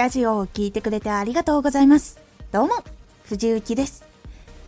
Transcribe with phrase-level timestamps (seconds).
[0.00, 2.18] ラジオを聴いてくれてありがとうございます。
[2.52, 2.72] どうも、
[3.24, 4.02] 藤幸です。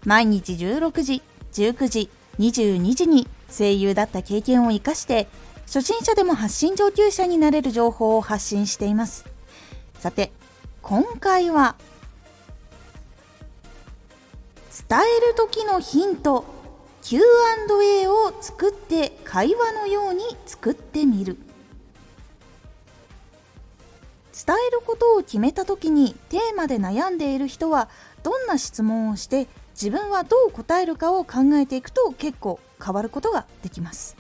[0.05, 1.23] 毎日16時、
[1.55, 5.29] 19時、22時に声優だった経験を活かして、
[5.65, 9.25] 初心者でも発信上級者になれる情報を発信しています。
[10.01, 10.33] さて、
[10.83, 11.77] 今回は、
[14.87, 16.45] 伝える時のヒント
[17.01, 21.39] Q&A を作って会話のように作ってみる
[24.33, 27.89] 伝えることを決めた時にテーマで悩んでいる人は
[28.23, 34.17] どんな質問をして自分はどう答えるかを考えていくと結構変わることができます。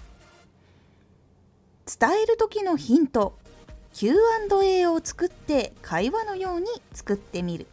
[1.87, 3.39] 伝える時のヒント
[3.95, 7.67] Q&A を作って会話のように作ってみる。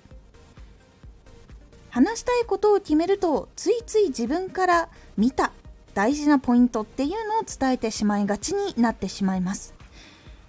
[1.89, 5.51] 話したいことを決めるとついつい自分から見た
[5.93, 9.78] 大事なポイントっていうのを伝えてしまいがちになってしまいます。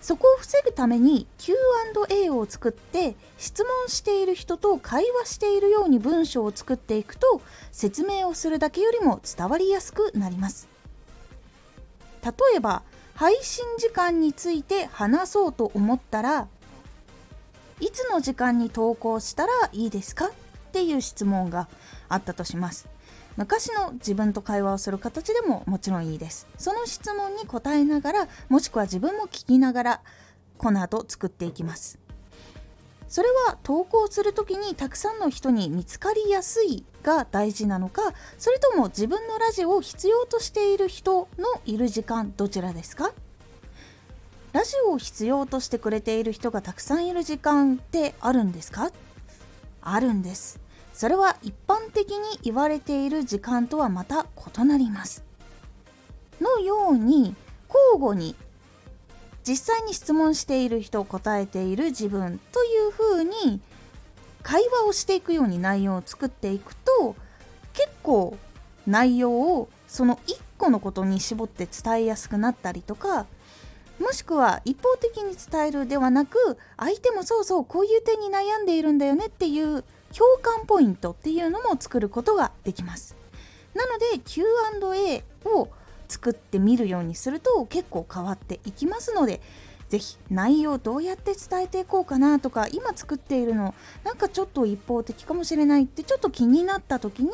[0.00, 10.68] そこを防ぐために Q&A を作って質問している人と会話しているように文章を作っていくと説明をするだけよりも伝わりやすくなります。
[12.24, 12.82] 例えば
[13.15, 16.48] 配信時間について話そうと思ったら
[17.80, 20.30] いつの時間に投稿したらいいですか？
[20.71, 21.68] っていう質問が
[22.09, 22.88] あったとします。
[23.37, 26.46] 昔の自分と会話をする形でももちろんいいです。
[26.57, 30.01] その質問に答えながらもしくは自分も聞きながら
[30.59, 31.99] この後作っていきます。
[33.09, 38.02] それは投稿する時にたくさんの人に見つかりやすいが大事なのか
[38.38, 43.12] それとも自分のラジオを必要としている人のいる時間どちらですか？
[44.52, 48.93] ラジオを必要としてくれている人がたくさんいる時間ってあるんですか？
[49.82, 50.60] あるんです。
[50.92, 55.24] それは一般的に言われている時間とはまた異なります。
[56.40, 57.34] のように
[57.68, 58.34] 交互に
[59.46, 63.60] 実際に質問している人答えている自分というふうに
[64.42, 67.16] 会話をしていくように内容を作っていくと
[67.72, 68.37] 結構
[68.87, 73.26] 内容をその1個のことに絞って伝えやすくなったりとか
[74.00, 79.84] もしくは一方的に伝えるではなく相手もそうそうこういう点に悩んでいるんだよねっていう
[80.16, 83.15] 共感ポイントっていうのも作ることができます。
[83.75, 85.69] なので Q&A を
[86.09, 89.41] 作ってみるようにすると結構変わっていきますので
[89.88, 97.31] 是非内容どうやって伝えていこうかなとか今作っているのなんかちょっと一方的かもしれないってちょっと気になった時に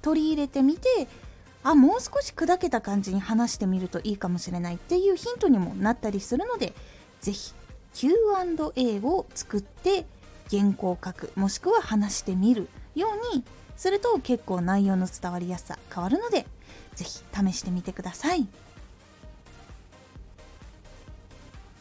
[0.00, 1.08] 取り入れてみて
[1.62, 6.72] あもう少し砕けた感じに話してみるといいかもしれないっていうヒントにもなったりするので
[7.20, 7.54] 是非
[7.94, 10.06] Q&A を作って
[10.50, 13.44] 原稿を書くもしくは話してみるように
[13.76, 16.46] すると結構内容の伝わりやすさ変わるので
[16.94, 17.10] 是非
[17.52, 18.46] 試してみてください。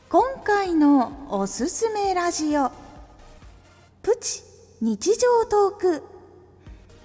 [0.10, 2.72] 今回のおすすめラジオ
[4.02, 4.42] プチ
[4.82, 6.19] 日常トーク。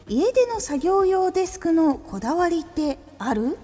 [0.07, 3.57] 家での作業用デスクのこだわりってある？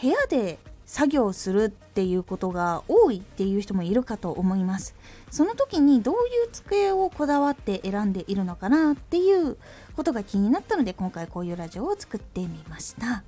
[0.00, 4.94] 部屋で作業するっていうことが多いっていう人もいるかと思います。
[5.30, 9.56] その時にどういう机をこだわって選んでいるのかなっていう
[9.96, 13.24] ことが気になったので今回こういうラジオを作ってみました。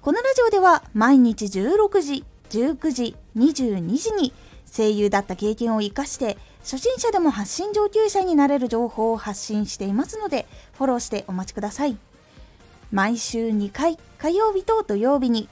[0.00, 4.32] このラジオでは毎日16時19時22時に
[4.74, 10.46] 声優だった経験を生かして初心者でも発信上級者になれる情報を発信していますので
[10.78, 11.96] フォローしてお待ちください。
[12.90, 15.48] 毎週2回火曜日と土曜日に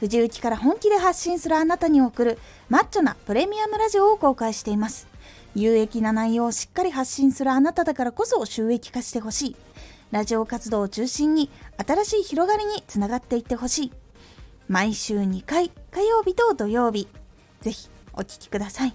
[0.00, 2.38] 藤雪から本気で発信するあなたに送る
[2.70, 5.06] マッチョなプレミアムラジオを公開しています。
[5.54, 9.56] 有益な内容をしっかり発信するあなただからこそ収益化してほしい。
[10.12, 13.92] ラジオ活動を中心に新しい広がりにつながっていってほしい。
[14.68, 17.06] 毎週2回火曜日と土曜日
[17.60, 18.94] ぜひお聴きください。